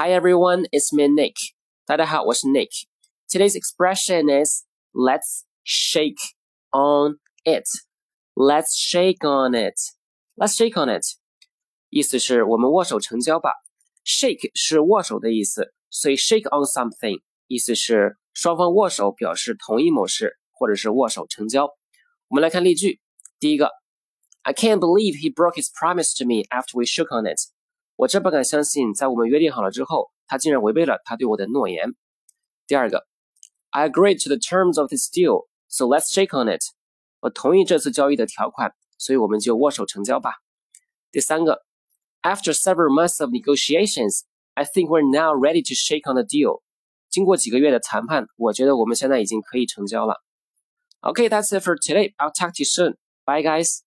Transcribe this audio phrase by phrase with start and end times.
[0.00, 1.34] Hi everyone, it's me Nick.
[1.84, 2.86] 大家好，我是 Nick.
[3.28, 6.16] Today's expression is let's shake
[6.70, 7.64] on it.
[8.34, 9.74] Let's shake on it.
[10.36, 11.04] Let's shake on it.
[11.90, 13.50] 意思是我们握手成交吧。
[14.02, 21.66] Shake 是握手的意思，所以 shake on something 意思是双方握手表示同意某事，或者是握手成交。
[22.28, 23.02] 我们来看例句，
[23.38, 23.68] 第一个，
[24.44, 27.38] I can't believe he broke his promise to me after we shook on it。
[27.96, 31.94] 我真不敢相信，在我们约定好了之后，他竟然违背了他对我的诺言。
[32.66, 33.06] 第二个，
[33.70, 36.62] I agreed to the terms of this deal, so let's shake on it。
[37.20, 40.36] 我同意这次交易的条款，所以我们就握手成交吧。
[41.12, 41.62] 第三个，
[42.22, 44.22] After several months of negotiations,
[44.54, 46.62] I think we're now ready to shake on the deal。
[47.10, 50.22] 经过几个月的谈判，我觉得我们现在已经可以成交了。
[51.02, 52.14] Okay, that's it for today.
[52.16, 52.96] I'll talk to you soon.
[53.24, 53.80] Bye, guys.